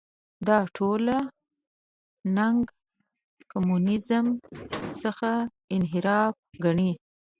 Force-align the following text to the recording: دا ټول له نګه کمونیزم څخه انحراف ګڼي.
دا 0.47 0.57
ټول 0.75 0.99
له 1.09 1.17
نګه 2.35 2.69
کمونیزم 3.51 4.25
څخه 5.01 5.31
انحراف 5.75 6.33
ګڼي. 6.63 6.91